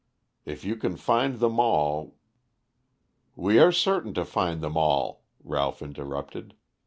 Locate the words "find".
0.97-1.39, 4.25-4.59